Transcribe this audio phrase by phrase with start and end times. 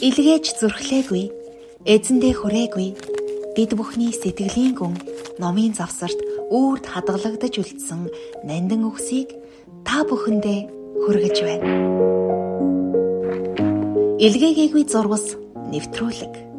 [0.00, 1.24] Илгээж зүрхлээгүй,
[1.84, 2.88] эзэндээ хүрээгүй.
[3.52, 4.96] Бид бүхний сэтгэлийн гүн
[5.36, 6.16] номын завсарт
[6.48, 8.08] үрд хадгалагдаж үлдсэн
[8.48, 9.28] нандин үгсийг
[9.84, 10.60] та бүхэндээ
[11.04, 11.68] хүргэж байна.
[14.24, 15.36] Илгээгээгүй зурвас
[15.68, 16.49] нэвтрүүлэг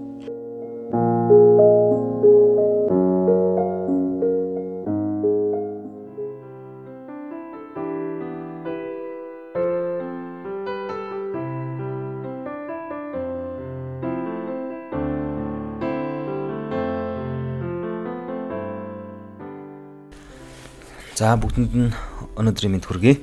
[21.32, 21.96] За бүгдэнд нь
[22.36, 23.16] өнөөдрийн мэд хүргэе.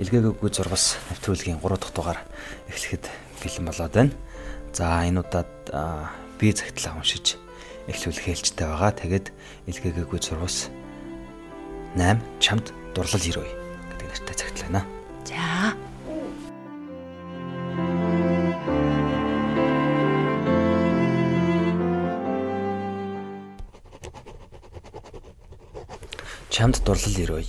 [0.00, 2.16] Илгээгээгүй зурвас нэвтрүүлгийн 3 дахь дугаар
[2.64, 3.12] эхлэхэд
[3.44, 4.16] бэлэн болоод байна.
[4.72, 5.52] За энэ удаад
[6.40, 7.36] би цагтлаа уншиж
[7.92, 8.96] эхлүүлэх хэлжтэй байгаа.
[8.96, 9.26] Тэгээд
[9.68, 10.72] илгээгээгүй зурвас
[12.00, 13.44] 8 чамд дурлал ирвэ
[14.00, 14.99] гэдэг нэртэй цагтлаа байна.
[26.60, 27.44] Чамд дурлал ирвэ.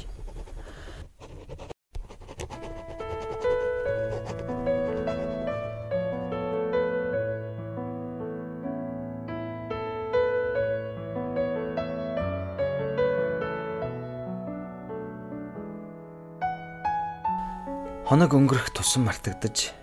[18.07, 19.75] Хоног өнгөрөх тусам мартагдаж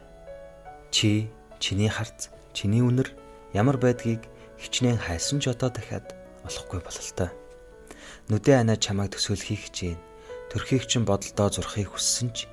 [0.88, 1.28] чи
[1.60, 3.12] чиний харц чиний үнэр
[3.52, 4.24] ямар байдгийг
[4.56, 6.16] хичнээн хайсан ч одоо дахиад
[6.48, 7.28] олохгүй бололтой
[8.28, 10.00] нүдэн анаа чамайг төсөөлөхийг хичээн.
[10.52, 12.48] Төрхийг чин бодолдоо зурхыг хүссэн ч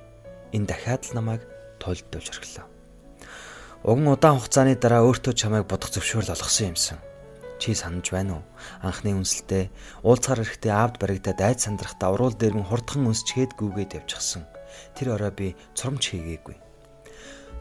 [0.56, 1.44] энэ дахиад л намайг
[1.80, 2.66] тойлдуулж орхилоо.
[3.84, 6.98] Уган удаан хугацааны дараа өөртөө чамайг бодох зөвшөөрөл олгосон юмсан.
[7.60, 8.44] Чи санаж байна уу?
[8.84, 9.72] Анхны үнсэлтэй
[10.04, 14.44] уулзгаар эрэхтэй аавд баригдаад айд сандрахтаа уруул дээр нь хурдхан үнсчгээд гүгээд явчихсан.
[14.92, 16.56] Тэр орой би цурамч хийгээгүй.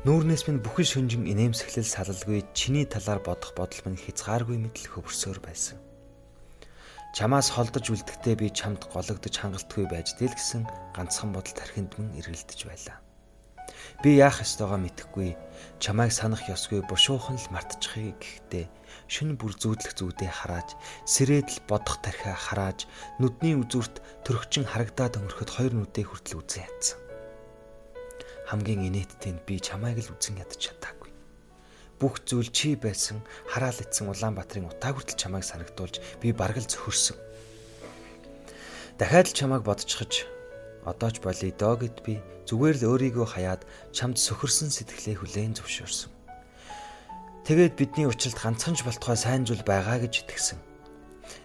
[0.04, 5.80] Нүүрнээс минь бүхэл шөнжин инээмсэглэл салалгүй чиний талаар бодох бодол минь хязгааргүй мэтэл хөвөрсөөр байсан.
[7.16, 12.60] Чамаас холдож үлдэхдээ би чамд гологдож хангалтгүй байж дэл гэсэн ганцхан бодол тархинд мөн эргэлдэж
[12.68, 13.00] байлаа.
[14.04, 15.32] Би яах ёстойгоо мэдэхгүй
[15.80, 18.66] чамайг санах ёсгүй бушуухан л мартчихъя гэхдээ
[19.08, 20.76] шүн бүр зүүдлэх зүйдээ харааж
[21.08, 22.84] сэрээдл бодох тархиа харааж
[23.24, 27.00] нүдний үзүүрт төрөгчин харагдаад өнгөрөхөд хоёр нүдээ хүртэл үзэн ядсан.
[28.52, 31.05] Хамгийн инээдтэй нь би чамайг л үзэн ядч чадаагүй
[32.00, 37.18] бүх зүйл чи байсан хараал ицсэн Улаанбаатарын утаа хүртэл чамайг санагдуулж би бараг л зөхөрсөн.
[39.00, 40.28] Дахиад л чамайг бодчихож
[40.84, 43.62] одоо ч болъё доо гэд би зүгээр л өөрийгөө хаяад
[43.96, 46.12] чамд сөхөрсөн сэтгэлээ хүлээн зөвшөөрсөн.
[47.46, 50.60] Тэгээд бидний учралд ганцхан ч болтугай сайн зүйл байгаа гэж итгэсэн.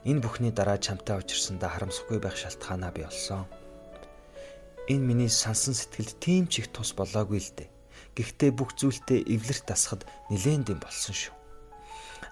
[0.09, 3.45] Энэ бүхний дараа чамтай учирсандаа харамсахгүй байх шалтгаанаа би олсон.
[4.89, 7.69] Энэ миний сансан сэтгэлд тийм ч их тус болоогүй л дээ.
[8.17, 11.35] Гэхдээ бүх зүйлтэй эвлэрт тасахад нилээн дэм болсон шүү.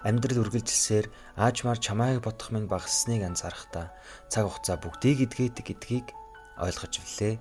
[0.03, 3.91] Амьдрал үргэлжилсээр аажмаар чамайг бодох минь багасныг анзаарахтаа
[4.31, 6.07] цаг хугацаа бүгдийг эдгээдэг гэдгийг
[6.55, 7.35] ойлгож влээ.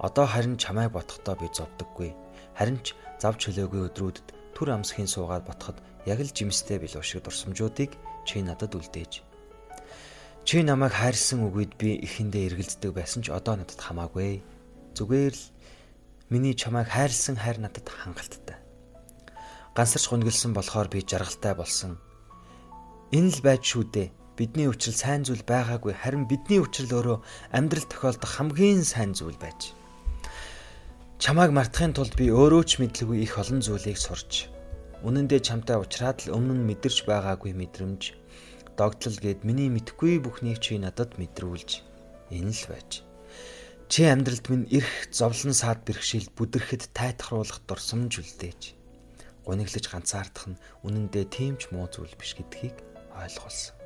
[0.00, 2.10] Одоо харин чамайг бодохдоо би зовдөггүй.
[2.56, 5.76] Харин ч зав чөлөөгүй өдрүүдэд түр амсхийн суугаад ботход
[6.08, 7.92] яг л жимстэй билүү шиг дурсамжуудыг
[8.24, 9.20] чи надад үлдээж.
[10.48, 14.40] Чи намайг хайрсан үгүйд би эхэндээ эргэлздэг байсан ч одоо надад хамаагүй.
[14.96, 15.44] Зүгээр л
[16.28, 18.58] Миний чамайг хайрлсан хайр надад хангалттай.
[19.76, 22.02] Гансарч гунгилсан болохоор би жаргалтай болсон.
[23.14, 24.08] Энэ л байж шүү дээ.
[24.34, 27.18] Бидний учрал сайн зүйл байгаагүй харин бидний учрал өөрөө
[27.54, 29.72] амьдрал тохиолдох хамгийн сайн зүйл байж.
[31.22, 34.50] Чамайг мартахын тулд би өөрөө ч мэдлгүй их олон зүйлийг сурч
[35.06, 38.02] үнэн дээр чамтай уулзраад л өмнө нь мэдэрч байгаагүй мэдрэмж
[38.74, 41.86] догтлол гээд миний мэдхгүй бүхнийг чи надад мэдрүүлж
[42.34, 43.05] энэ л байж.
[43.86, 48.74] Чи амьдралд минь эрх зовлон саад бэрхшээл бүдэрхэд тайтахруулах дурсамж үлдээж.
[49.46, 52.74] Гуниглаж ганцаардах нь үнэндээ тийм ч муу зүйл биш гэдгийг
[53.14, 53.78] ойлгуулсан.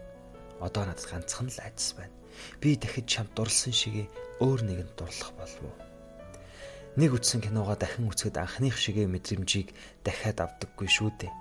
[0.65, 2.17] Одоо надад ганцхан л айдас байна.
[2.65, 4.09] Би дахид чамд дурлсан шигээ
[4.41, 5.77] өөр нэгэнд дурлах болов уу?
[6.97, 11.33] Нэг үтсэн киногоо дахин үзэхэд анхных шигээ мэдрэмжийг дахиад авдаггүй шүү дээ.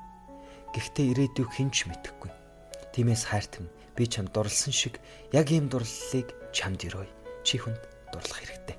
[0.75, 2.31] Гэхдээ ирээдүйг хинч мэдэхгүй.
[2.91, 4.99] Тиймээс хайртан би чамд дурлсан шиг
[5.31, 7.09] яг ийм дурлалыг чамд өрөөе.
[7.47, 7.79] Чи хүнд
[8.11, 8.77] дурлах хэрэгтэй.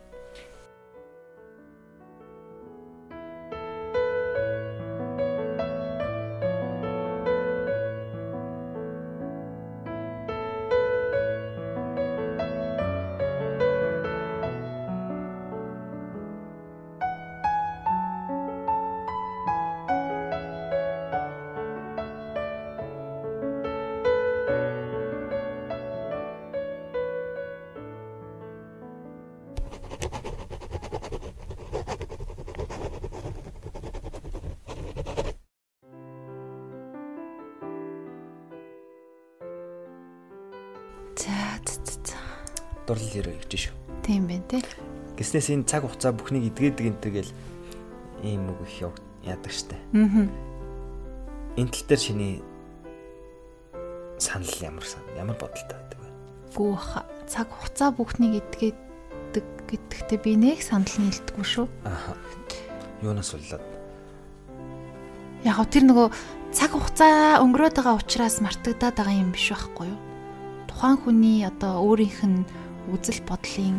[45.31, 47.33] Гэснээс энэ цаг хугацаа бүхнийг эдгээдэг энэ төргээл
[48.27, 48.83] ийм үг их
[49.23, 49.79] яадаг штэ.
[49.95, 50.27] Аа.
[51.55, 52.35] Энэ тал дээр шиний
[54.19, 54.83] санал ямар
[55.15, 56.11] ямар бодолтой байдаг вэ?
[56.51, 56.75] Гүү
[57.31, 61.71] цаг хугацаа бүхнийг эдгээдэг гэдэгтээ би нэг санал нийлдэггүй шүү.
[61.87, 62.19] Аа.
[62.99, 63.63] Юунаас болоод?
[65.47, 66.07] Яг гоо тэр нөгөө
[66.51, 69.99] цаг хугацаа өнгөрөөд байгаа учраас мартагдаад байгаа юм биш байхгүй юу?
[70.67, 72.43] Тухайн хүний одоо өөрийнх нь
[72.91, 73.79] үзэл бодлын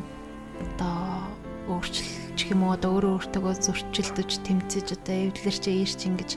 [0.64, 1.41] одоо
[1.80, 6.30] өөрчлөлч юм уу одоо өөрөө өөртөө зөрчилдөж тэмцэж одоо эвдлэрч ийрч ингэж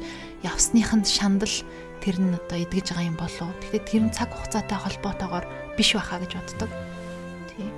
[0.46, 1.54] явсныханд шандал
[2.04, 3.48] тэр нь одоо эдгэж байгаа юм болов.
[3.64, 5.44] Тэгэхээр тэр нь цаг хугацаатай холбоотойгоор
[5.74, 6.70] биш байхаа гэж боддог.
[7.48, 7.68] Тий.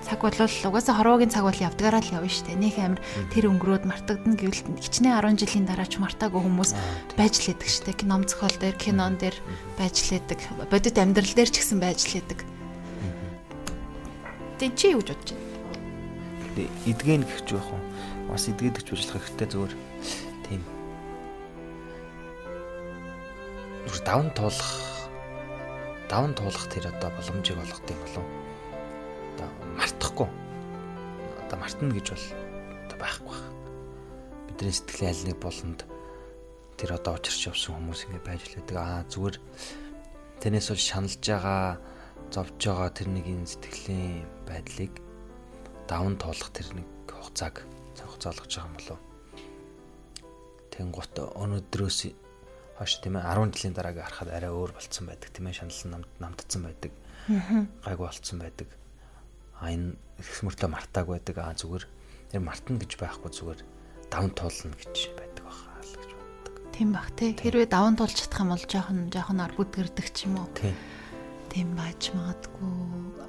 [0.00, 2.56] Цаг бол угаасаа хорвоогийн цаг бол явдгаараа л явна шүү дээ.
[2.56, 6.72] Нөх амир тэр өнгөрөөд мартагдана гэвэл хичнээн 10 жилийн дараа ч мартаагүй хүмүүс
[7.20, 8.08] байж л идэг шүү дээ.
[8.08, 9.36] Ном зохиол дээр, кинон дээр
[9.76, 10.40] байж л идэг.
[10.72, 12.40] Бодит амьдрал дээр ч гэсэн байж л идэг.
[14.56, 15.49] Тэг чи юу гэж бодож байна?
[16.88, 17.82] Эдгэн гэх ч байх уу?
[18.28, 19.74] Бас эдгээдэгч ажиллах хэрэгтэй зүгээр.
[20.48, 20.62] Тийм.
[23.86, 24.72] Зүгээр давн туулах
[26.10, 28.26] давн туулах тэр одоо боломжийг олгох юм болов.
[29.36, 29.48] Одоо
[29.78, 30.28] мартахгүй.
[31.46, 32.26] Одоо мартна гэж бол
[32.88, 33.50] одоо байхгүй байх
[34.60, 35.80] бидний сэтгэлийн аль нэг болонд
[36.76, 39.36] тэр одоо учирч явсан хүмүүс ингэ байж лээдэг аа зүгээр.
[40.44, 41.80] Тэрнээс бол шаналж байгаа
[42.28, 44.92] зовж байгаа тэр нэгin сэтгэлийн байдлыг
[45.90, 47.66] давн туулах тэр нэг хугацааг
[47.98, 49.00] хугацаа олгож байгаа юм болов
[50.70, 51.98] Тэнгуут өнөөдрөөс
[52.78, 56.62] хойш тийм ээ 10 жилийн дараагийн харахад арай өөр болцсон байдаг тийм ээ шаналл намдсан
[56.64, 56.92] байдаг.
[57.84, 58.68] Гайгүй болцсон байдаг.
[59.60, 61.84] А энэ хэсмөртөө мартааг байдаг аа зүгээр
[62.32, 63.60] тэр мартна гэж байхгүй зүгээр
[64.08, 66.54] давн туулна гэж байдаг баха л гэж боддог.
[66.72, 67.36] Тийм бах тий.
[67.36, 70.48] Хэрвээ давн туулж чадах юм бол жоохон жоохон аргууд гэрдэг ч юм уу.
[70.56, 70.72] Тийм.
[71.50, 72.70] Тийм байж магадгүй.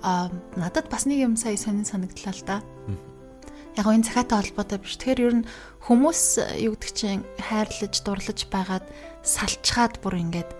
[0.05, 2.57] А надад бас нэг юм сая сонин санагдлаа л да.
[3.77, 4.97] Яг энэ цахаатай холбоотой биш.
[5.01, 5.47] Тэгэхээр ер нь
[5.87, 6.21] хүмүүс
[6.61, 8.85] юу гэдэг чинь хайрлаж, дурлаж байгаад
[9.25, 10.51] салчхаад бүр ингээд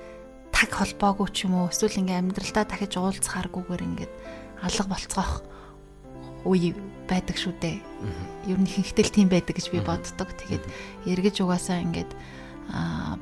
[0.56, 4.14] таг холбоогүй ч юм уу эсвэл ингээ амьдралдаа дахиж уулзахааргүйгээр ингээд
[4.62, 5.34] алга болцгоох
[6.46, 6.74] үе
[7.10, 7.78] байдаг шүү дээ.
[8.48, 10.30] Ер нь ихэнхдээ л тийм байдаг гэж би боддог.
[10.32, 10.64] Тэгээд
[11.06, 12.12] эргэж угаасаа ингээд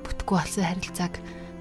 [0.06, 1.13] бүтггүй болсон харилцааг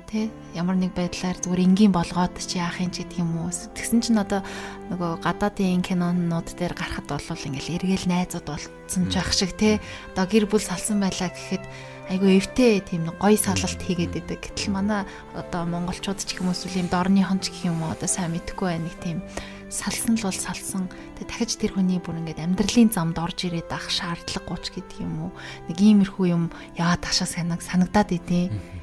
[0.08, 3.52] тий ямар нэг байдлаар зүгээр энгийн болгоод чи яах юм ч гэдэг юм уу.
[3.52, 4.40] Тэгсэн чинь одоо
[4.88, 9.76] нөгөө гадаадын кинонууд дээр гарахад бол ингээл эргээл найзууд болцсон ч ах шиг тий
[10.16, 11.64] одоо гэр бүл салсан байлаа гэхэд
[12.08, 14.40] айгүй эвтэй тийм нэг гоё салалт хийгээд идэг.
[14.40, 15.04] Гэтэл манай
[15.36, 18.96] одоо монголчууд ч уу эсвэл юм дорныхон ч гэх юм уу одоо сайн мэдэхгүй нэг
[19.04, 19.20] тийм
[19.68, 20.88] салсан л бол салсан.
[21.20, 25.28] Тэгээ дахиж тэр хүний бүр ингээд амьдралын замд орж ирээд ах шаардлагагүй ч гэдэг юм
[25.28, 25.32] уу.
[25.68, 26.48] Нэг иймэрхүү юм
[26.80, 28.77] яваад ташаа санаг санагдаад идэв.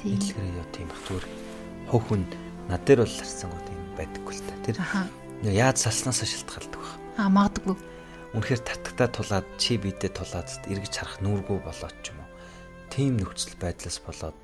[0.00, 0.16] Тийм.
[0.16, 1.26] Илгэрээ яа тийм бах зүгээр
[1.92, 2.24] хов хүн
[2.72, 4.54] над дээр бол харсангууд юм байдаггүй л та.
[4.64, 4.76] Тэр
[5.44, 6.92] яаж салснаас шалтгаалдаг баг.
[7.20, 7.76] Аа магадгүй.
[8.32, 12.30] Үнэхээр татагтаа тулаад чи бидээ тулаад эргэж харах нүргүү болоод ч юм уу
[12.88, 14.38] тийм нөхцөл байдлаас болоод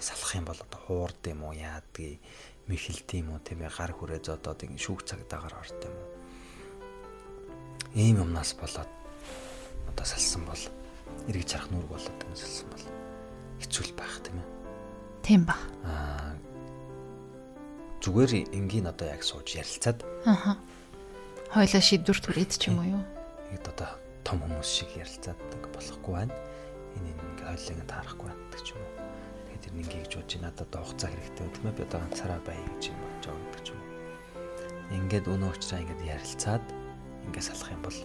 [0.00, 2.18] салах юм бол одоо хуурд юм уу яадгийг
[2.70, 6.08] мэхэлт юм уу тийм ээ гар хүрээ зодоод ингэ шүүх цагдаагаар орд юм уу
[7.98, 8.90] ийм юмнаас болоод
[9.90, 10.62] одоо салсан бол
[11.30, 12.86] эргэж харах нүрг болоод ингэ салсан бол
[13.62, 14.51] хэцүү байх тийм ээ
[15.22, 16.34] тийм ба аа
[18.02, 20.58] зүгээр энгийн одоо яг сууж ярилцаад аха
[21.54, 23.02] хойлоо шийдвэр түрээд ч юм уу юу
[23.54, 23.90] ийм одоо
[24.26, 25.38] том хүмүүс шиг ярилцаад
[25.72, 26.34] болохгүй байна
[26.96, 28.92] энэ ингээ хойлыг таарахгүй байдаг ч юм уу.
[29.46, 32.58] Тэгээд тэр ингээ гэж бодож надад одоо хугацаа хэрэгтэй тийм ээ би одоо ганцаараа бай
[32.60, 33.90] гэж юм болж байгаа гэдэг ч юм уу.
[34.92, 36.64] Ингээд өнөө уучраа ингээд ярилцаад
[37.26, 37.98] ингээ салах юм бол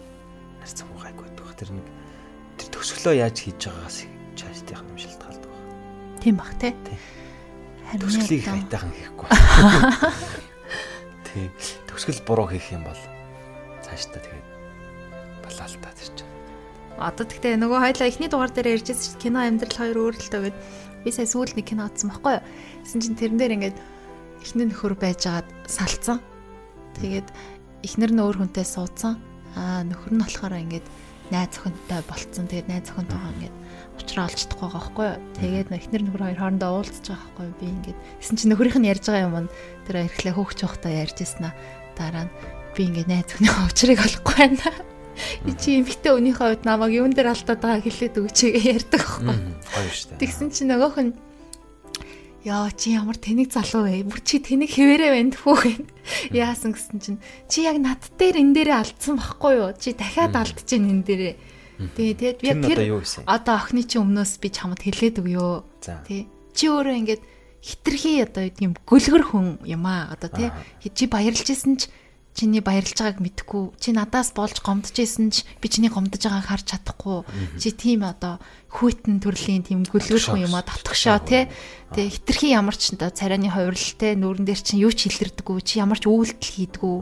[0.60, 1.56] нарцсан гайгүй байдаг.
[1.58, 1.86] Тэр нэг
[2.56, 3.98] тэр төсөглөө яаж хийж байгаагаас
[4.38, 5.57] чаашдынх юм шалтгаалдаг баг.
[6.22, 6.74] Тийм бах те.
[7.88, 9.28] Харин төсөлийг хайтайхан хийхгүй.
[11.28, 11.50] Тийм.
[11.88, 13.02] Төсгөл буруу хийх юм бол
[13.84, 14.48] цаашдаа тэгээд
[15.44, 16.26] балаалтаа чинь
[16.98, 20.56] Одоо тэгтээ нөгөө хоёлаа эхний дугаар дээр ярьжсэн чинь кино амьдрал хоёр өөрлөлтөө гэд
[21.06, 22.44] би сая сүүлд нэг кино үзсэн байхгүй юу.
[22.82, 23.78] Тэсэн чинь тэрэн дээр ингээд
[24.42, 26.18] эхний нөхөр байжгаад салцсан.
[26.98, 27.30] Тэгээд
[27.86, 29.14] эхнэр нь өөр хүнтэй суудсан.
[29.54, 30.86] Аа нөхөр нь болохоор ингээд
[31.30, 32.50] найз охинтой болцсон.
[32.50, 33.56] Тэгээд найз охинтойгоо ингээд
[34.06, 35.22] олж чадахгүй байгаа байхгүй юу.
[35.40, 37.58] Тэгээд эхнэр нөхөр хоёр хоорондоо уулзж байгаа байхгүй юу.
[37.58, 39.52] Би ингээд тэсэн чинь нөхрийнх нь ярьж байгаа юм нь
[39.88, 41.54] тэр эрхлээ хөөгч явахдаа ярьжсэн аа.
[41.98, 42.32] Дараа нь
[42.76, 44.86] би ингээд найз охиныхоо уучрыг олохгүй байна
[45.44, 49.34] Би чи эмхтэй өнийхөө хувьд намайг юун дээр алдаад байгааг хэлээд өгч ярьдаг байхгүй.
[49.66, 50.20] Гоё шүү дээ.
[50.22, 51.12] Тэгсэн чинь нөгөөх нь
[52.46, 54.06] Яа чи ямар тэнэг залуу вэ?
[54.06, 55.84] Бүр чи тэнэг хэвээрээ байна тхүү гэн.
[56.32, 57.18] Яасан гэсэн чинь
[57.50, 59.74] чи яг над дээр энэ дээрээ алдсан байхгүй юу?
[59.74, 61.34] Чи дахиад гин энэ дээрээ.
[61.78, 62.80] Тэгээ тэгээд би тэр
[63.30, 65.54] одоо охины чи өмнөөс би чамд хэлээд өгөө.
[66.10, 66.26] Тий.
[66.50, 67.22] Чи өөрөө ингээд
[67.62, 70.50] хитрхи одоо юм гөлгөр хүн юм аа одоо тий.
[70.90, 71.86] Чи баярлж исэн ч
[72.34, 73.78] чиний баярлж байгааг мэдхгүй.
[73.78, 77.22] Чи надаас болж гомдож исэн ч би чиний гомдож байгааг харж чадахгүй.
[77.62, 78.42] Чи тийм одоо
[78.74, 81.46] хүйтэн төрлийн тийм гөлгөр хүн юм а татгшоо тий.
[81.94, 86.10] тэгээ хитрхи ямар ч царайны хувирлалтай нүүрэн дээр чинь юу ч илэрдэггүй чи ямар ч
[86.10, 86.96] үйлдэл хийдэггүй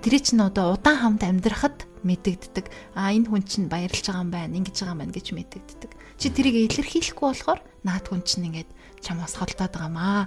[0.00, 4.56] тэр чинь одоо удаан хамт амьдрахад мэдэгддэг а энэ хүн чинь баярлж байгаа юм байна
[4.56, 8.70] ингэж байгаа юм байна гэж мэдэгддэг чи тэрийг илэрхийлэхгүй болохоор наад хүн чинь ингээд
[9.04, 10.22] чамаас холдоод байгаа маа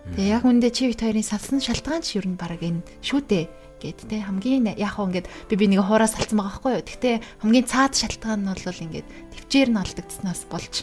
[0.00, 3.44] Тэгээ яг үндэ чи бит хоёрын салсан шалтгаан ч юу н баг энэ шүү дээ
[3.84, 6.84] гэд те хамгийн яг хөө ингээд би би нэг хуураас салцсан байгаа байхгүй юу.
[6.88, 10.74] Гэхдээ хамгийн цаад шалтгаан нь бол ингээд төвчээр нь олдогдсноос болж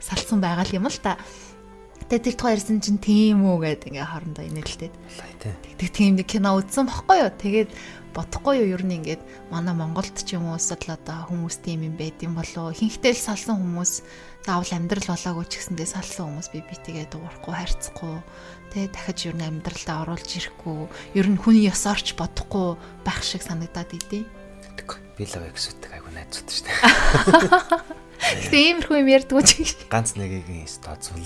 [0.00, 1.16] салсан байгаа юм л та.
[2.06, 4.94] Тэгээ тэр тухай ярьсан чинь тийм үү гэд ингээ хоорондоо инээлтэй.
[5.74, 7.34] Тэг тийм нэг кино үзсэн бохгүй юу.
[7.34, 7.70] Тэгээд
[8.14, 11.98] бодохгүй юу ер нь ингээд манай Монголд ч юм уу эсвэл одоо хүмүүс тийм юм
[11.98, 13.92] байд юм болоо ихэнхдээ л салсан хүмүүс
[14.46, 18.16] заавал амьдрал болоогүй ч гэсэндээ салсан хүмүүс би битгээ дуурахгүй харьцахгүй
[18.70, 20.78] тэ дахиж ер нь амьдралдаа оруулж ирэхгүй
[21.18, 24.24] ер нь хүний ёсоорч бодохгүй байх шиг санагдаад идэв.
[25.16, 26.76] Би л эксүтэг айгу найзууд шүү дээ.
[28.16, 30.44] Гэтэ иймэрхүү юм ярьдгүй ч ганц нэгийг
[30.84, 31.24] тооцвол.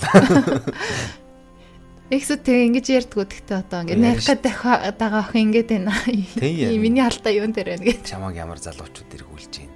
[2.11, 4.55] Эксүүд тэгээ ингэж ярьдгүү гэхдээ одоо ингэ найрах гэдэг
[4.99, 5.95] дагаа ах ингэж байна.
[6.39, 8.03] Миний алдаа юун дээр байна гэж.
[8.03, 9.75] Чамаг ямар залуучууд эргүүлж байна.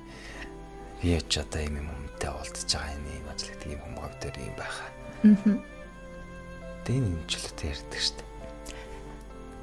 [1.00, 4.36] Би ч одоо юм юм өмтэй уулзж байгаа юм ийм ажил гэдэг юм хүмүүс дээр
[4.43, 4.89] юм байхаа.
[5.24, 5.60] Аа.
[6.84, 8.27] Тэгээ энэ юмчлалтай ярьдаг шүү дээ.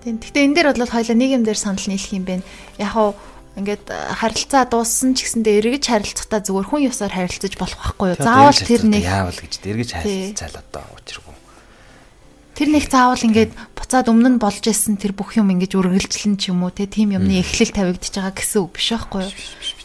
[0.03, 0.17] Тийм.
[0.17, 2.45] Гэхдээ энэ дээр бол хоёлаа нэг юм дээр санал нийлэх юм байна.
[2.81, 8.07] Яг нь ингээд харилцаа дууссан ч гэсэндээ эргэж харилцахдаа зүгээр хүн ёсоор харилцаж болох байхгүй
[8.13, 8.21] юу?
[8.21, 11.33] Заавал тэр нэг яавал гэж эргэж харилцаал одоо учиргүй
[12.53, 16.53] Тэр нэг заавал ингээд буцаад өмнө нь болж исэн тэр бүх юм ингээд үргэлжлэн ч
[16.53, 19.33] юм уу те тийм юмны эхлэл тавигдчихж байгаа гэсэн үг биш байхгүй юу?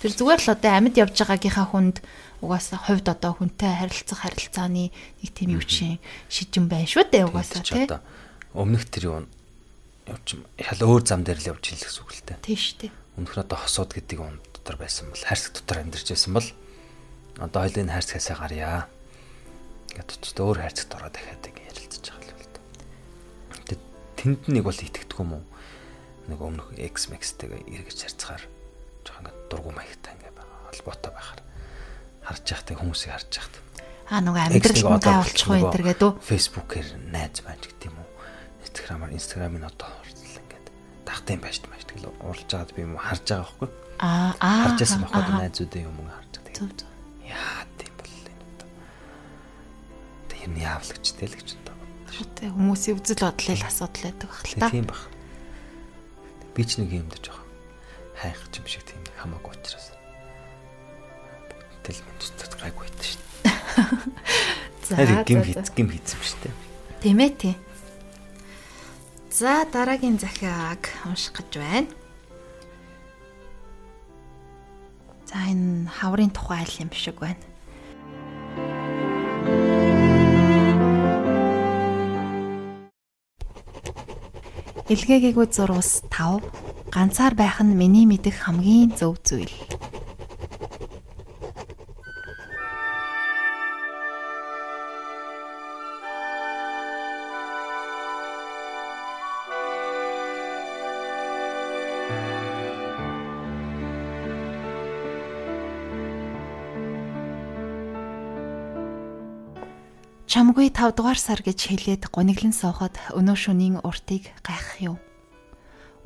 [0.03, 1.97] Тэр зүгээр л одоо амьд явж байгаагийнхаа хүнд
[2.43, 7.63] угаасаа хувьд одоо хүнтэй харилцах харилцааны нэг тийм юу чинь шижин байна шүү дээ угаасаа
[7.63, 8.03] те.
[8.51, 9.17] Өмнөх тэр юу
[10.11, 10.27] явж
[10.59, 12.43] ял өөр зам дээр л явж ил гэсэн үг л дээ.
[12.43, 12.91] Тийм шүү дээ.
[13.17, 16.47] Өмнөх нь одоо хосууд гэдэг юм дотор байсан бол хайрцаг дотор амьдарч байсан бол
[17.41, 18.87] одоо хоёлын хайрцагасаа гарья.
[19.91, 21.47] Ингээд өөр хайрцагт ороод дахиад
[24.27, 25.43] тэнд нэг бол итгэдэг юм уу?
[26.27, 28.43] Нэг өмнөх X Max-тэйгээ эргэж харьцахаар
[29.07, 31.41] жоох ингээд дургу маягтай ингээд холбоотой байхаар
[32.25, 33.55] харж яхад хүмүүсийг харж яхад.
[34.11, 36.13] Аа нөгөө амьдрал мунтай болчих уу энэ төр гэдэг үү?
[36.27, 38.09] Facebook-ээр найз байж гэдэг юм уу?
[38.67, 39.89] Instagram-аар Instagram-ын одоо
[41.07, 43.69] ингээд тахтын байж маш тэгэл уралж байгаад би юм харж байгаа байхгүй.
[44.03, 46.55] Аа аа харж байсан байхгүй найзуудын юм харж байгаа.
[46.57, 46.89] Зөв зөв.
[47.23, 48.69] Яа тийм бол энэ одоо.
[50.27, 51.49] Тэр юм яавлагчтэй л гэж
[52.17, 54.69] Тэ хүмүүсийн үзэл бодлын асуудал байдаг бах л та.
[54.73, 55.03] Тийм бах.
[56.57, 57.45] Би ч нэг юм дэж байгаа.
[58.17, 59.93] Хайх юм шиг тийм хамаагүй учраас.
[61.85, 63.53] Тэл минь зүтгэж гайгүй байт шүү дээ.
[64.89, 66.53] За гим хийц гим хийцэн шүү дээ.
[67.05, 67.55] Тийм ээ тий.
[69.37, 71.93] За дараагийн захиаг унших гэж байна.
[75.29, 77.37] За энэ хаврын тухай айл юм шиг байна.
[84.89, 86.41] Илгээгээгүй зурус 5
[86.89, 89.76] ганцаар байх нь миний мэдих хамгийн зөв зүйл.
[110.77, 115.01] 5 дугаар сар гэж хэлээд гониглон суухад өнөө шөнийн уртыг гайхах юм.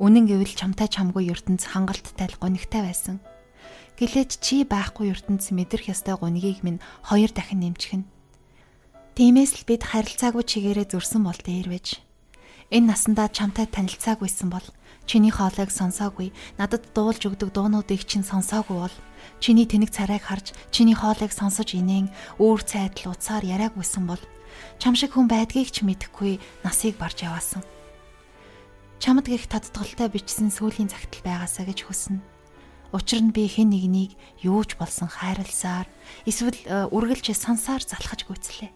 [0.00, 3.20] Үнэн гэвэл чамтай чамгүй ертөнц хангалттай л гонигтай байсан.
[4.00, 8.08] Гэлээч чи байхгүй ертөнц мэдрэх ёстой гонигийг минь хоёр дахин нэмчихнэ.
[9.12, 12.00] Тиймээс л бид харилцаагүй чигээрээ зөрсөн бол дээрвэж.
[12.72, 14.64] Энэ насандаа чамтай танилцаагүйсэн бол
[15.04, 18.96] чиний хоолойг сонсоогүй, надад дуулж өгдөг дуунуудыг чинь сонсоогүй бол
[19.36, 22.08] чиний тэнэг царайг харж чиний хоолойг сонсож инээн
[22.40, 24.22] үүр цайдл уцаар яриагүйсэн бол
[24.78, 27.62] чам шиг хүн байдгийг ч мэдэхгүй насыг барж яваасан.
[29.02, 32.22] Чамд гих татдгалтай бичсэн сүүлийн цагтл байгаасаа гэж хүснэ.
[32.94, 35.88] Учир нь би хэн нэгнийг юуж болсон хайрласаар
[36.28, 38.70] эсвэл э, үргэлж сансаар залхаж гүйцлээ.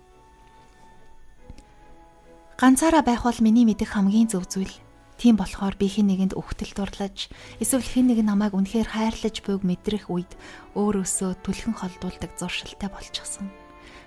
[2.56, 4.72] Ганцаараа байх бол миний мэдих хамгийн зөв зүйл
[5.16, 10.12] Тийм болохоор би хэн нэгэнд өгтөл дурлаж эсвэл хэн нэг намайг үнэхээр хайрлаж буйг мэдрэх
[10.12, 10.28] үед
[10.76, 13.48] өөрөөсөө түлхэн холдуулдаг зуршилтай болчихсон.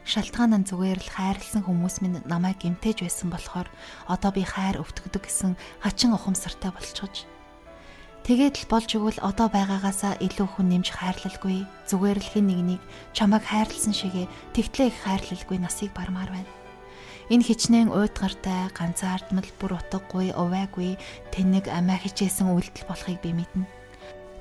[0.08, 3.68] Шалтгаан нь зүгээр л хайрлсан хүмүүс минь намайг гимтэж байсан болохоор
[4.08, 7.28] одоо би хайр өвтгдөг гэсэн хачин ухамсартай болчихож.
[8.26, 12.84] Тэгээд л болж өгвөл одоо байгаагаасаа илүү хүн нэмж хайрлалгүй зүгээр л хэн нэгнийг
[13.16, 16.52] чамайг хайрлсан шигээ тэгтлээ их хайрлалгүй насыг бармаар байна.
[17.30, 20.98] Энэ хичнээн уйдгартай, ганцаардмал бүр утгагүй, увайгүй
[21.30, 23.79] тэнэг амиа хичээсэн үйлдэл болохыг би мэднэ.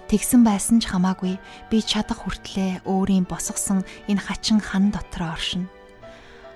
[0.09, 1.37] Тэгсэн байсан ч хамаагүй
[1.69, 5.69] би чадах хүртлээ өөрийн босгосон энэ хачин хан дотор оршино.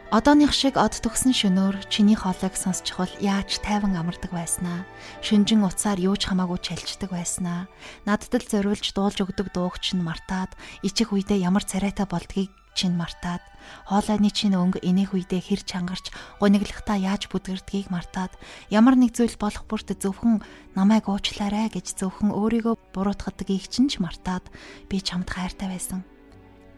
[0.09, 4.89] Одооных шиг од төгсөн шөнөөр чиний хоолойг сонсчихвол яаж тайван амардаг байснаа.
[5.21, 7.69] Шүнжин уцаар юу ч хамаагүй чалждаг байснаа.
[8.09, 13.43] Надад л зориулж дуулж өгдөг дуугч нь мартаад, ичих үедээ ямар царайтай болдгийг чинь мартаад,
[13.87, 16.11] хоолойны чинь өнгө энийх үедээ хэр чангарч,
[16.41, 18.33] гуниглахтаа яаж бүдгэрдгийг мартаад,
[18.73, 20.43] ямар нэг зүйл болох бүрт зөвхөн
[20.77, 24.49] намайг уучлаарай гэж зөвхөн өөрийгөө буруутгадгийг чинь ч мартаад
[24.91, 26.03] би чамд хайртай байсан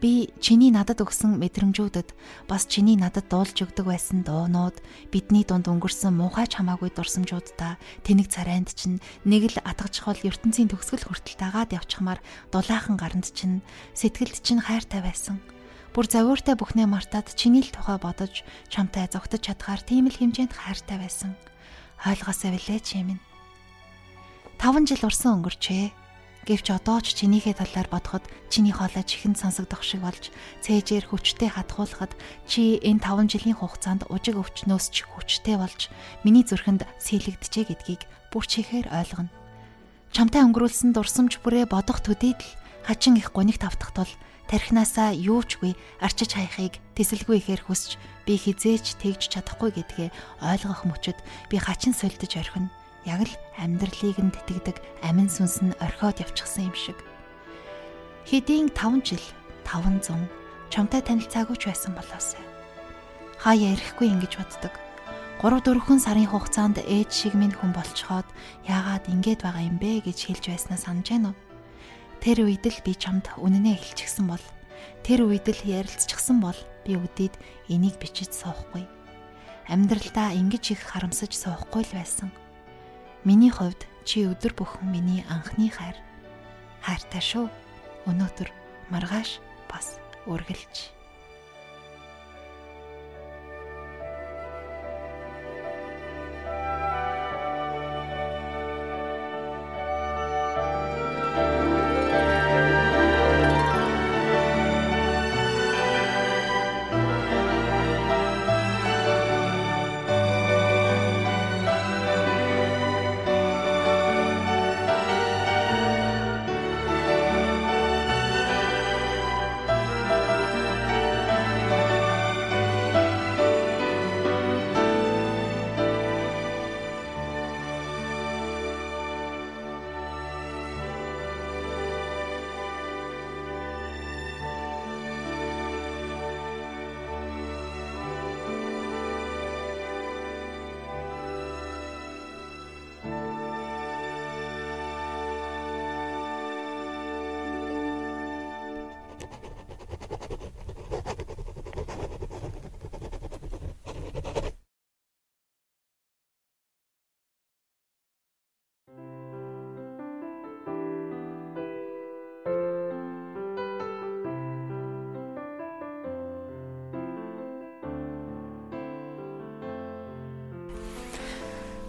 [0.05, 2.13] Би чиний надад өгсөн мэдрэмжүүдэд
[2.51, 8.75] бас чиний надад дуулж өгдөг байсан дуунууд бидний дунд өнгөрсөн муухай чамаагүй дурсамжуудаа тэнэг царайнд
[8.75, 12.19] чинь нэг л атгачхол ертөнцийн төгсгөл хүртэл дагаад явчихмаар
[12.51, 13.63] дулаахан гаранд чинь
[13.95, 15.39] сэтгэлд чинь хайртай байсан.
[15.95, 20.99] Бүр завууртай бүхнээ мартаад чиний л тухай бодож чамтай зогтож чадхаар тийм л хэмжээнд хайртай
[20.99, 21.39] байсан.
[22.03, 23.23] Ойлгосоо билээ чи минь.
[24.59, 25.95] 5 жил урсан өнгөрчээ
[26.45, 28.21] Гэвч одоо ч чинийхээ талаар бодоход
[28.53, 30.29] чиний хоолой чихэнд сонсогдох шиг болж
[30.61, 32.13] цээжээр хүчтэй хатгуулахад
[32.45, 35.89] чи энэ 5 жилийн хугацаанд ужиг өвчнөөс ч хүчтэй болж
[36.21, 39.33] миний зүрхэнд сэлэгдэжээ гэдгийг бүр чихээр ойлгоно.
[40.13, 42.51] Чамтай өнгөрүүлсэн дурсамж бүрээ бодох төдийд л
[42.85, 44.11] хачин их гунигт автах тул
[44.49, 50.09] тархинасаа юучгүй арчиж хайхыг тэсэлгүй ихээр хүсч би хизээч тэгж чадахгүй гэдгээ
[50.41, 51.17] ойлгох мөчөд
[51.49, 52.69] би хачин сольдож орхино
[53.05, 56.97] яг л амьдралыг нь тэтгдэг амин сүнс нь орхиод явчихсан юм шиг.
[58.25, 59.25] Хэдийн 5 жил
[59.65, 60.29] 500
[60.73, 62.41] чамтай танилцаагүй ч байсан болоосай.
[63.37, 64.73] Хаяа ярихгүй ингэж боддог.
[65.45, 68.25] 3 4 сарын хугацаанд ээж шиг минь хүн болцоход
[68.65, 71.44] яагаад ингэж байгаа юм бэ гэж хэлж байснаа санаж байна уу?
[72.25, 74.41] Тэр үед л би чамд үнэнээ хэлчихсэн бол
[75.05, 77.37] тэр үед л ярилцчихсан бол би үдээд
[77.69, 78.89] энийг бичиж суухгүй.
[79.69, 82.33] Амьдралдаа ингэж их харамсаж суухгүй л байсан.
[83.21, 86.01] Миний хувьд чи өдөр бүхэн миний анхны хайр.
[86.81, 87.45] Хайртай шүү.
[88.09, 88.49] Өнөөдөр
[88.89, 89.37] маргааш
[89.69, 90.01] бас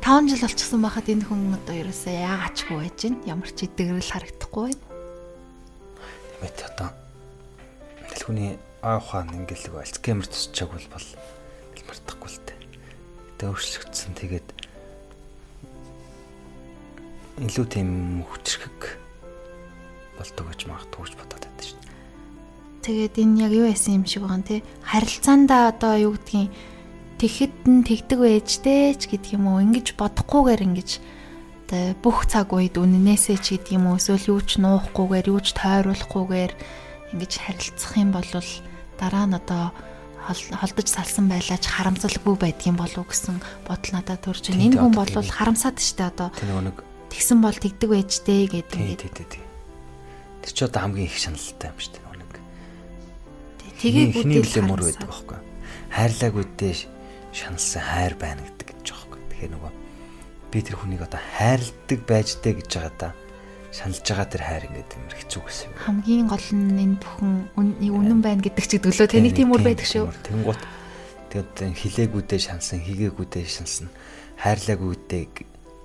[0.06, 4.70] үргэлж5 жил болчихсон байхад энэ хүн одоо ерөөсөө яагачгүй байж гин ямар ч идэгрэл харагдахгүй
[4.70, 4.86] байна.
[6.38, 6.88] Тэмэт одоо
[8.14, 8.54] дэлхүүний
[8.86, 11.08] аа ухаан ингээл альцгеймер тусчааг бол бол
[11.90, 12.58] мартахгүй л дээ.
[13.34, 14.48] Тэгээ өөрчлөгдсөн тэгээд
[17.42, 18.78] илүү тийм хүчрхэг
[20.22, 21.90] болдог гэж магадгүй гэж бодоод байдаг шүү дээ.
[22.86, 26.54] Тэгээд энэ яг юу яасан юм шиг байгаа нэ харилцаандаа одоо юу гэдгийг
[27.16, 30.90] тэгэхэд нь тэгдэг байжтэй ч гэдэг юм уу ингэж бодохгүйгээр ингэж
[31.66, 35.56] тэ бүх цаг үед үннээсээ ч гэдэг юм уу эсвэл юу ч нуухгүйгээр юу ч
[35.56, 36.52] тойруулахгүйгээр
[37.16, 38.28] ингэж харилцах юм бол
[39.00, 39.72] дараа нь одоо
[40.28, 44.64] холдож салсан байлаач харамцалгүй байдгийн болов гэсэн бодол надад төрж байна.
[44.66, 46.28] Энэ хүн бол харамсаад штэ одоо.
[46.34, 49.32] Тэгсэн бол тэгдэг байжтэй гэдэг ингээд.
[50.42, 52.02] Тэр ч одоо хамгийн их шаналтай юм штэ.
[53.76, 55.38] Тэгээ бүтээл мөр байдаг байхгүй.
[55.92, 56.95] Хайрлаагүй дээ
[57.36, 59.28] шаналсан хайр байна гэдэг гэж байгаа юм.
[59.28, 59.72] Тэгэхээр нөгөө
[60.50, 63.08] би тэр хүнийг одоо хайрладаг байжтэй гэж байгаа да
[63.76, 65.76] шаналж байгаа тэр хайр ингээд юм хэцүү гэсэн юм.
[65.84, 67.32] Хамгийн гол нь энэ бүхэн
[67.92, 70.08] үнэн байна гэдэг чиг төлөө тэнийг тийм үр байдаг шүү.
[70.24, 70.62] Тэнгуут
[71.28, 73.86] тэгээд хилээгүүдээ шансан, хийгээгүүдээ шансан,
[74.40, 75.22] хайрлаагүйдээ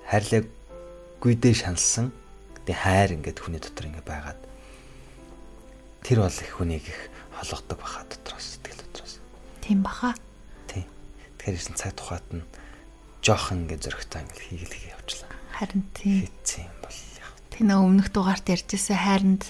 [0.07, 2.15] хайрлаагүйдээ шансан.
[2.63, 4.39] Тэгээд хайр ингээд хүний дотор ингээд байгаад
[6.05, 6.99] тэр бол их хүнийг их
[7.35, 9.19] холгодог баха дотроос сэтгэл дотроос.
[9.59, 10.15] Тийм баха.
[11.41, 12.45] Тэгэхээр ирсэн цаг тухайд нь
[13.25, 15.29] жоохон ингээ зөрөгтэй ингээ хийгээл явуулаа.
[15.57, 16.29] Харин тийм.
[16.29, 17.33] Хийцэн юм бол яг.
[17.49, 19.43] Тэ нэг өмнөх дугаарт ярьжсэн хайранд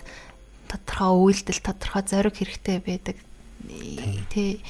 [0.71, 3.19] тодорхой үйлдэл, тодорхой зориг хэрэгтэй байдаг.
[4.32, 4.63] Тэ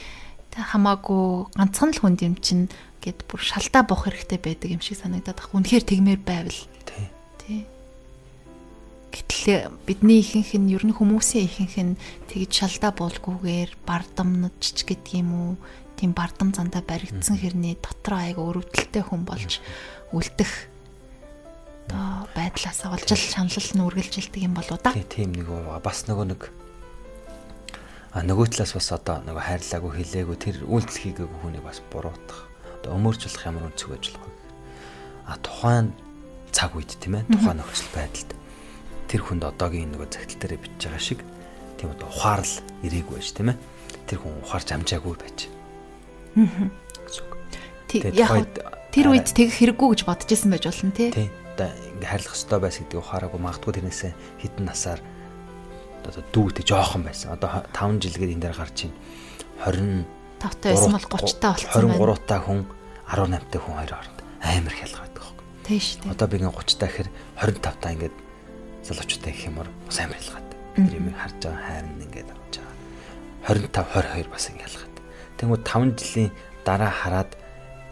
[0.58, 2.66] хамаагүй ганцхан л хүнд юм чинь
[3.06, 5.62] гэд бүр шалтаа бох хэрэгтэй байдаг юм шиг санагдаад байна.
[5.62, 6.62] Үнэхээр тэгмээр байвал.
[6.90, 7.06] Тий.
[7.38, 7.62] Тий.
[9.14, 11.94] Гэтэл бидний ихэнх нь ер нь хүмүүсийн ихэнх нь
[12.34, 15.54] тэгж шалдаа буулгүйгээр бардамнаж гэдэг юм уу?
[16.02, 19.62] Тийм бардам зандаа баригдсан хэрний дотор айга өрөвдөлтэй хүн болж
[20.10, 20.50] үлдэх
[21.94, 24.98] одоо байдлаасаа болж л шаналл нь үргэлжилдэг юм болоо да.
[24.98, 25.46] Тийм нэг
[25.86, 26.42] бас нөгөө нэг
[28.18, 32.50] а нөгөө талаас бас одоо нөгөө хайрлаагүй хилээгүй тэр үйлдэл хийгээгүй хүнийг бас буруутгах
[32.82, 34.34] одоо өмөржүүлэх ямар болох вэ?
[35.30, 35.94] А тухайн
[36.50, 38.32] цаг үед тийм ээ тухайн нөхцөл байдалд
[39.06, 41.22] тэр хүнд одоогийн нөгөө загтал дээр бичиж байгаа шиг
[41.78, 43.58] тийм одоо ухаарл ирээгүй байж тийм ээ
[44.10, 45.61] тэр хүн ухаарч амжаагүй байж.
[48.16, 48.48] Яг
[48.92, 51.12] тэр үед тэгэх хэрэггүй гэж бодож исэн байж болно тий.
[51.12, 51.30] Тий.
[51.56, 55.00] Одоо ингээ харилцах хэрэгтэй байс гэдгийг ухаараагүй магадгүй тэрнээсээ хитэн насаар
[56.08, 57.36] одоо дүүтэй жоохон байсан.
[57.36, 58.98] Одоо 5 жилгээд энэ дээр гарч байна.
[59.68, 60.08] 20
[60.40, 62.00] тавтай байсан бол 30 та болсон байна.
[62.00, 62.60] 23 та хүн
[63.12, 65.24] 18 та хүн хоёр хооронд амар хялга байдаг.
[65.68, 66.12] Тийм шүү дээ.
[66.16, 68.16] Одоо би ингээ 30 та гэхэр 25 та ингээд
[68.88, 70.50] залуучуудаа гэх юмор бас амар ялгаад.
[70.76, 72.76] Тэр юм харж байгаа хайрн ингээд авч байгаа.
[73.46, 74.91] 25 22 бас ингээд ялгаад.
[75.42, 77.34] Тэнгүү 5 жилийн дараа хараад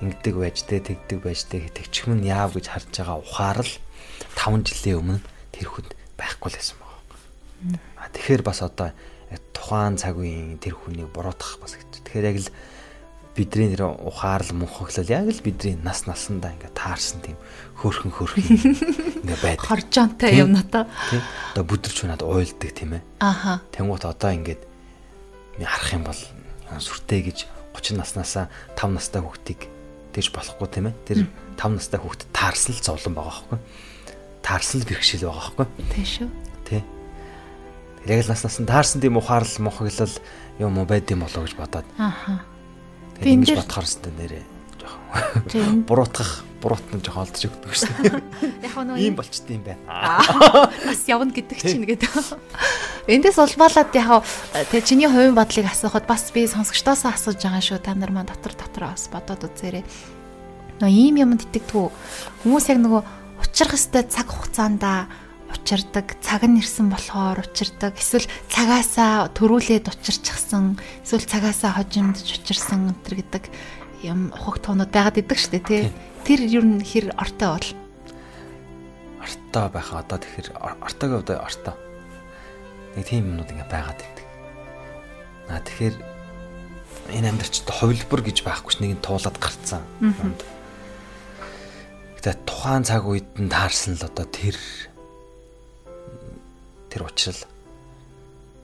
[0.05, 3.73] ингэдэг байж тэ тэгдэг байж тэ тэгчих юм яав гэж харж байгаа ухаарл
[4.37, 7.81] 5 жилийн өмнө тэр хүнд байхгүй л байсан байгаа.
[7.97, 8.93] А тэгэхээр бас одоо
[9.51, 12.05] тухайн цаг үеийн тэр хүнийг буруутгах бас гэж.
[12.05, 12.49] Тэгэхээр яг л
[13.35, 17.37] бидний нэр ухаарл мөнхөглөл яг л бидний нас насандаа ингээ таарсан тийм
[17.83, 18.45] хөөрхөн хөөрхөн
[19.27, 19.67] ингээ байдаг.
[19.67, 20.87] Хоржоонтой юм надаа.
[21.11, 21.23] Тийм.
[21.55, 23.03] Одоо бүдэрч унаад уйлдаг тийм ээ.
[23.19, 23.59] Аха.
[23.75, 24.63] Тэнгуут одоо ингээд
[25.59, 26.21] харах юм бол
[26.77, 27.37] сүртэй гэж
[27.73, 28.45] 30 наснаасаа
[28.77, 29.61] 5 настай хүүхдийг
[30.13, 30.95] тэгж болохгүй тийм ээ.
[31.09, 31.19] Тэр
[31.57, 33.59] 5 настай хүүхд таарсан л зовлон байгаа байхгүй.
[34.45, 35.67] Таарсан л бэрхшээл байгаа байхгүй.
[35.97, 36.29] Тийм шүү.
[36.69, 36.81] Тий.
[38.05, 40.15] Яг л нас насан таарсан тийм ухаарл мохоглол
[40.61, 41.87] юм уу байд юм болоо гэж бодоод.
[41.97, 42.45] Аха
[43.23, 44.43] энэ дээр бодохоор хэвээр нэрээ
[44.79, 48.19] жоохон буруутгах буруутна жоохон олдож өгдөг шээ.
[48.67, 49.79] Яг нөө ийм болчтой юм байна.
[50.85, 52.11] Бас явна гэдэг чинь гэдэг.
[53.07, 57.79] Эндээс улбаалаад яг тэгээ чиний хувийн бодлыг асуухад бас би сонсогчдоос асууж байгаа шүү.
[57.79, 59.83] Та нар маань дотор дотороо бас бодоод үзээрэй.
[60.83, 61.87] Нөө ийм юмд итгэдэггүй
[62.43, 63.01] хүмүүс яг нөгөө
[63.39, 65.07] учрах хэвээр цаг хугацаанда
[65.49, 67.97] учирдаг, цаг нь ирсэн болохоор учирдаг.
[67.97, 73.43] Эсвэл цагаасаа төрүүлээд учирчихсан, эсвэл цагаасаа хожимдж учирсан энэ гэдэг
[74.03, 75.83] юм ухагт тоонууд байгаад идэг дээ, тий.
[76.23, 77.69] Тэр ер нь хэр ортой бол.
[79.19, 81.75] Ортой байх одоо тэгэхээр ортойгоо одоо ортой.
[82.95, 84.27] Нэг тийм юмнууд ингээ байгаад идэг.
[85.49, 85.95] Аа тэгэхээр
[87.17, 89.83] энэ амьдралчд хувилбар гэж байхгүй ш нэг нь туулаад гарцсан.
[92.19, 94.57] Гэтэ тухайн цаг үед нь таарсан л одоо тэр
[96.89, 97.41] тэр учрал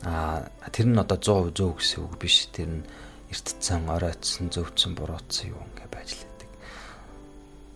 [0.06, 2.84] а тэр нь одоо 100% зөв гэсэн үг биш тэр нь
[3.32, 6.50] эртцсэн оройтсон зөвцсөн буруутсан юу ингээ байж лээдэг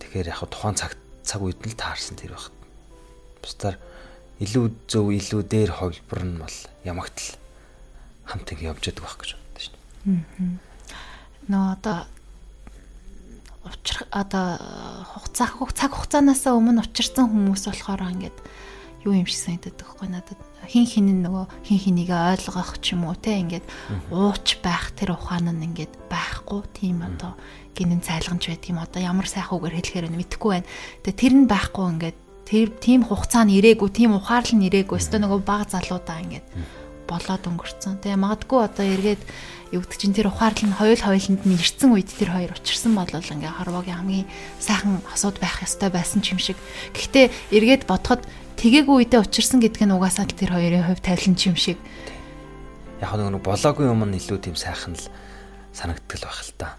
[0.04, 0.92] тэгэхээр яг тухайн цаг
[1.26, 2.54] цаг үед нь л таарсан тэр багт
[3.42, 3.76] бусдаар
[4.40, 7.30] илүү зөв илүү дээр хувилбар нь бол ямагт л
[8.24, 9.74] хамт ингээ явж яддаг байх гэж боддог шин.
[10.08, 10.56] Аа.
[11.50, 11.98] Нөө одоо
[13.68, 14.46] учрах одоо
[15.12, 18.38] хугацаа цаг хугацаанаас өмнө учирсан хүмүүс болохоор ингээд
[19.04, 23.16] юу юм шиг санагдаад байхгүй надад хин хин нөгөө хин хинийг ойлгох ч юм уу
[23.16, 23.64] те ингээд
[24.12, 27.32] ууч байх тэр ухаан нь ингээд байхгүй тийм одоо
[27.72, 30.68] гинэн цайлганч байдаг юм одоо ямар сайхан үгээр хэлэхээр нь мэдэхгүй байна.
[31.00, 35.16] Тэгээ тэр нь байхгүй ингээд тэр тийм хугацаа нь ирээгүй тийм ухаарлал нь ирээгүй өстө
[35.22, 36.46] нөгөө баг залуудаа ингээд
[37.08, 38.02] болоод өнгөрцөн.
[38.04, 39.22] Тэгээ магадгүй одоо эргээд
[39.70, 43.54] гэдэг чинь тэр ухаарлал нь хоёул хоёуланд нь ирсэн үед тэр хоёр учирсан бол ингээ
[43.54, 44.26] хорвогийн хамгийн
[44.58, 46.58] сайхан асууд байх ёстой байсан ч юм шиг.
[46.94, 48.26] Гэхдээ эргээд бодоход
[48.60, 51.80] Тэгээгүй үедээ учирсан гэдг нь угаасаа л тэр хоёрын хувь тайлан ч юм шиг.
[53.00, 55.08] Яг нэг болоогүй юм нь илүү тийм сайхан л
[55.72, 56.76] санагдтал байх л та.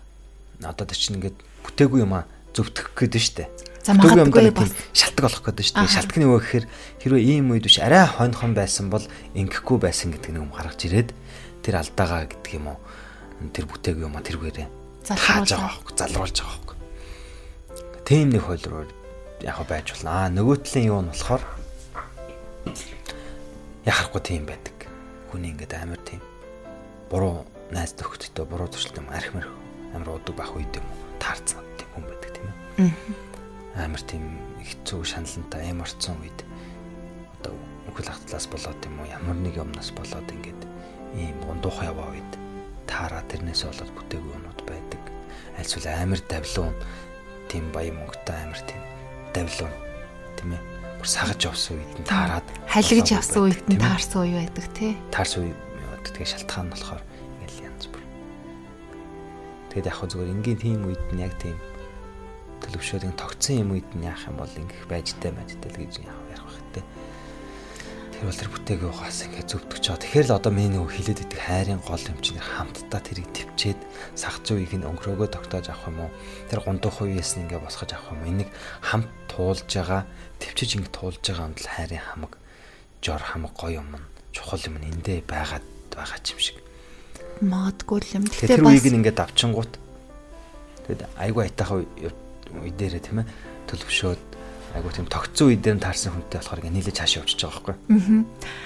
[0.61, 3.49] Одоо тэр чинь ингээд бүтээгүй юм а зөвтгөх гээд нь штэ.
[3.81, 5.89] За магадгүй бас шалтгаан болох гээд нь штэ.
[5.89, 6.65] Шалтгааны юу гэхээр
[7.01, 9.01] хэрвээ ийм үед биш арай хойнохон байсан бол
[9.33, 11.09] ингэхгүй байсан гэдэг нэг юм гаргаж ирээд
[11.65, 12.79] тэр алдаагаа гэдэг юм уу.
[13.57, 14.69] Тэр бүтээгүй юм а тэргээрээ
[15.01, 16.77] залруулж байгаа байхгүй залруулж байгаа байхгүй.
[18.05, 18.85] Тийм нэг хойлроо
[19.41, 20.09] яг байж болно.
[20.13, 21.41] Аа нөгөө талын юу нь болохоор
[23.85, 24.75] яхахгүй тийм байдаг.
[25.31, 26.21] Хүний ингээд амар тийм
[27.09, 29.47] буруу найз төгтөдөө буруу төрөлт юм архимэр
[29.95, 32.91] амар удаг байх үед юм таарцсан тийм хүн байдаг тийм ээ.
[33.79, 34.25] Амар тийм
[34.61, 36.39] хэцүү шаналнтай аим орцсон үед
[37.39, 37.55] одоо
[37.89, 40.61] үхэл ахтлаас болоод юм уу ямар нэг юмнаас болоод ингээд
[41.15, 42.31] ийм гондуухан яваа үед
[42.85, 45.01] таараа тэрнээс болоод бүтээгүй юмуд байдаг.
[45.57, 46.75] альсвал амар давлуун
[47.49, 48.81] тийм баян мөнгөтэй амар тийм
[49.35, 49.73] давлуун
[50.37, 50.70] тийм ээ
[51.01, 54.93] бүр сагаж явсан үед нь таарад халигж явсан үед нь таарсан үе байдаг тий.
[55.09, 55.53] Таарсан үе
[56.05, 57.01] тэгээ шалтгаан нь болохоор
[57.41, 58.03] ингээл янз бүр.
[59.73, 61.57] Тэгээд яг хөө зүгээр энгийн тийм үед нь яг тийм
[62.61, 66.21] төлөвшөөд тогтсон юм үед нь яах юм бол ингэх байжтай байжтай л гэж яах.
[68.21, 69.97] Тэр бол тэр бүтээгээ угаас ингээд зөвтгөж чаа.
[69.97, 73.81] Тэгэхээр л одоо миний нөгөө хилээд идэх хайрын гол юм чинь хамтдаа тэрийг төвчээд
[74.13, 76.13] сах зүйг нь өнгөрөөгөө тогтоож авах юм уу?
[76.45, 78.29] Тэр гундуух үеэс нь ингээд босгож авах юм уу?
[78.29, 78.49] Энийг
[78.85, 80.05] хамт туулж байгаа,
[80.37, 82.33] төвчж ингээд туулж байгаа юм л хайрын хамаг,
[83.01, 84.05] жор хамаг гоё юм нь
[84.37, 86.61] чухал юм эндээ байгаад байгаа юм шиг.
[87.41, 88.29] Магадгүй юм.
[88.29, 89.73] Тэгэхээр үеийг ингээд авчингууд
[90.85, 93.27] тэгээд айгүй айтайхан үе дээрээ тийм ээ
[93.65, 94.30] төлөвшөөд
[94.75, 97.75] айгуу тийм тогтсон үе дээр нь таарсан хүнтэй болохоор ингээ нийлээ цаашаа явчихж байгаа байхгүй.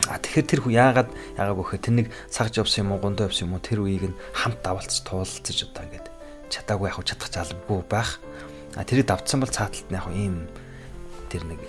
[0.10, 3.58] Аа тэгэхээр тэр яагаад яагаад бөхөө тэр нэг сагж явсан юм уу гундаа явсан юм
[3.58, 6.08] уу тэр үеийг нь хамт давалцаж туулалцаж одоо ингээд
[6.54, 8.22] чадаагүй яг чадах залбгүй байх.
[8.78, 10.46] Аа тэрийг давтсан бол цааталт нь яг ийм
[11.34, 11.60] тэр нэг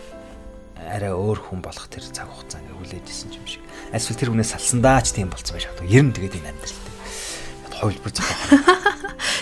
[0.76, 3.64] арай өөр хүн болох тэр цаг хугацаа ингээ хүлээж исэн юм шиг.
[3.90, 5.88] Эсвэл тэр хүнээс салсандаа ч тийм болцсон байж магадгүй.
[5.96, 6.94] Ер нь тэгээд энэ амьдралтай.
[7.76, 8.24] Хувилбар зөв.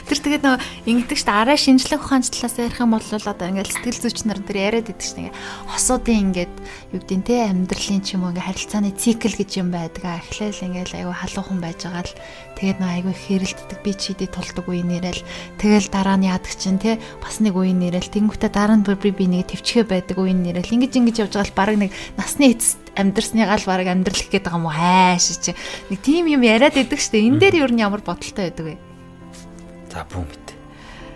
[0.05, 1.41] Тэр тэгээд нөгөө ингэдэг шүү дээ.
[1.41, 5.01] Араа шинжлэх ухааны талаас ярих юм бол одоо ингээл сэтгэл зүйч нар тэр яриад идэг
[5.01, 5.37] шүү дээ.
[5.73, 6.55] Хосуудын ингээд
[6.93, 10.05] юу гэдэг нь те амьдралын ч юм уу ингээ харилцааны цикл гэж юм байдаг.
[10.05, 12.17] Эхлээл ингээл аюу халуухан байж байгаа л
[12.61, 15.23] тэгээд нөгөө аюу хэрэлддэг би чидий тулдаг үе нэрэл
[15.57, 19.25] тэгэл дараа нь яадаг чинь те бас нэг үе нэрэл тэнгүүтээ дараа нь би би
[19.27, 21.91] нэг төвчгөө байдаг үе нэрэл ингэж ингэж явж байгаа л баг нэг
[22.21, 25.53] насны эцэст амьдрсныгаа л баг амьдрах гээд байгаа юм уу хайш чи
[25.91, 28.94] нэг тийм юм яриад идэг штэ энэ дээр юу н ямар бодолтой байдаг вэ
[29.95, 30.47] За бүү мэд.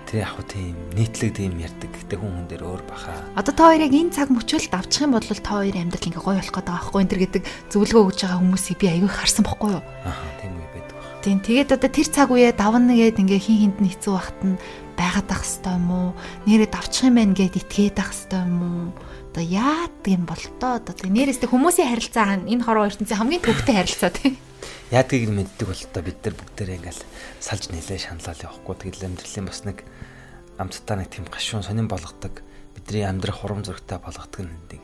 [0.06, 1.90] Тэр яг тийм нийтлэг тийм ярьдаг.
[1.90, 3.10] Гэтэ хүн хүн дээр өөр баха.
[3.34, 6.54] Одоо та хоёрыг энэ цаг мөчөлд авчих юм бол та хоёрын амьдрал ингээ гоё болох
[6.54, 7.42] гэдэг аахгүй энэ төр гэдэг
[7.74, 9.82] зөвлөгөө өгж байгаа хүмүүсийг би аягүй харсан бохгүй юу?
[10.06, 11.10] Аа тийм үе байдаг баг.
[11.26, 14.56] Тийм тэгээд одоо тэр цаг үеэ давна гээд ингээ хин хинд нь хэцүү бахт нь
[14.94, 16.08] байгаад ах хэвээр юм уу?
[16.46, 18.86] Нэрээ давчих юм байна гээд итгээд ах хэвээр юм уу?
[19.34, 24.14] Одоо яад юм бол тоо одоо нэрээс хүмүүсийн харилцаа энэ хороо ертөнцийн хамгийн төвхтэй харилцаа
[24.14, 24.38] тийм
[24.90, 27.02] яадгийг мэддэг бол та бид нар бүгдээрээ ингээл
[27.44, 29.78] салж нэлээ шаналал явахгүй тэгэл амьдралын бас нэг
[30.56, 32.40] амттаа нэг тийм гашуун сонирн болгодог
[32.72, 34.80] бидний амьдрах хурам зурагтай болгодог нэг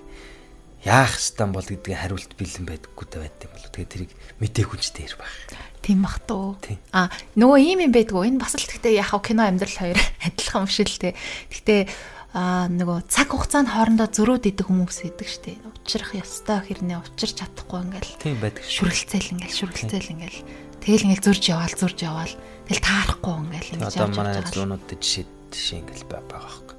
[0.84, 4.12] яах стан бол гэдгийг хариулт бэлэн байдаггүй та байт юм болоо тэгээ тэрийг
[4.44, 5.32] мдээгүй ч дээр байх.
[5.80, 6.60] Тийм бах туу.
[6.92, 7.08] А
[7.40, 9.96] нөгөө ийм юм байдгүй энэ бас л гэхдээ яхав кино амьдрал хоёр
[10.28, 11.16] адилхан юм шиг л те.
[11.48, 11.88] Гэхдээ
[12.34, 15.54] аа нөгөө цаг хугацаанд хоорондоо зөрөөд идэх хүмүүс байдаг штэ.
[15.70, 18.18] Учрах ёстой хэрнээ учирч чадахгүй ингээл.
[18.18, 18.66] Тийм байдаг.
[18.66, 20.42] Шүрэлцээл ингээл шүрэлцээл ингээл.
[20.82, 22.34] Тэгэл ингээл зурж яваал зурж яваал.
[22.66, 24.10] Тэгэл таарахгүй ингээл ингэж явж байгаа.
[24.10, 26.76] Одоо манай зүүнүүд жишээ жишээ ингээл байгаа байхгүй.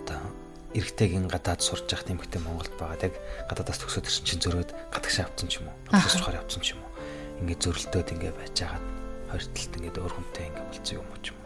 [0.00, 0.20] Одоо
[0.72, 3.04] эргэтэйгийн гадаад сурж явах тэмхтэй Монголд байгаа.
[3.04, 3.14] Яг
[3.52, 5.76] гадаадаас төгсөөд ирсэн чинь зөрөөд гадагшаа авцсан ч юм уу.
[5.92, 6.92] Сурахаар авцсан ч юм уу.
[7.44, 8.86] Ингээд зөрлөлтөөд ингээд байж байгаад
[9.28, 11.43] хоёр талд ингээд өөр хүнтэй ингээд болцсон юм уу ч юм уу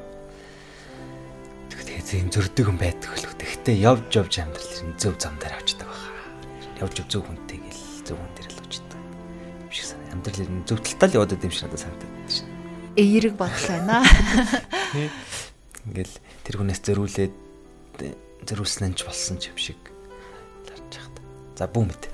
[1.89, 3.33] Тэгээ зэм зөрдөг юм байдаг хөлөө.
[3.41, 6.13] Тэгтээ явж явж амьдрал зөв зам дээр авчдаг баха.
[6.85, 9.01] Явж явж зөв хүнтэй гэл зөв хүн дээр л авчдаг.
[9.65, 10.13] Юм шиг санаа.
[10.13, 12.49] Амьдрал ер нь зөв талтаа л яваад байм шиг надад санагдаад байна шин.
[12.93, 13.97] Эерэг бодол байна.
[15.89, 17.35] Ингээл тэр хүнээс зөрүүлээд
[18.45, 19.81] зөрүүлсэн нь ч болсон ч юм шиг
[20.69, 21.17] ларж яхад.
[21.57, 22.05] За бүү мэд.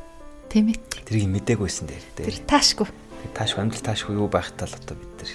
[0.55, 0.79] Тийм ээ.
[1.03, 2.05] Тэрийг мдэггүйсэн дээр.
[2.15, 2.87] Тэр таашгүй.
[3.35, 5.33] Таашгүй амьдрал таашгүй юу байхтаа л одоо бид нар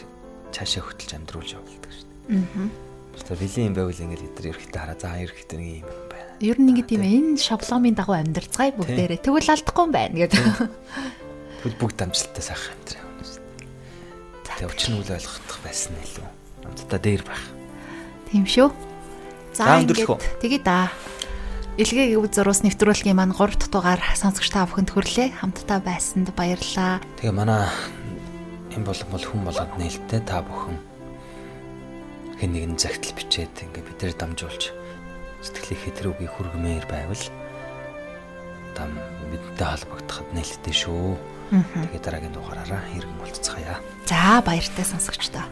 [0.55, 2.39] цаашаа хөтлж амьдруулж явуулдаг шүү дээ.
[2.55, 6.31] Аа Тэр бэлэн юм байвал ингээл эдгээр ерөөхдөө хараа заа ерөөхдөө нэг юм байна.
[6.41, 9.21] Ер нь ингэ тийм энэ шаблонын дагуу амьдарцгаая бүгдээрээ.
[9.21, 10.43] Тэгвэл алдахгүй юм байна гэдэг.
[11.61, 13.05] Бүгд бүгд амжилттай сайхан амьдраа.
[14.59, 16.27] Тэгээ өчнө үл ойлгох байсан илүү.
[16.67, 17.43] Амттай дээр байх.
[18.27, 18.69] Тийм шүү.
[19.53, 20.09] За ингээд
[20.41, 20.89] тэгээ да.
[21.79, 25.39] Илгээ гэв зурус нэвтрүүлгийн маань 3 дахь дугаар сонсогч та бүхэнд хүрлээ.
[25.39, 26.99] Хамтдаа байсанд баярлалаа.
[27.23, 27.71] Тэгээ манай
[28.75, 30.88] энэ болон бол хүн болоод нээлттэй та бүхэн
[32.39, 34.71] хэн нэгэн загтал бичээд ингээ бидээр дамжуулж
[35.43, 37.25] сэтгэлийн хэтрүүгийг хүргэмээр байвал
[38.79, 38.95] там
[39.27, 41.19] бидтэй холбогдоход нээлттэй шүү.
[41.51, 43.83] Тэгээ дараагийн дугаараараа хэрэг болцгаая.
[44.07, 45.43] За баяртай сонсогчдоо.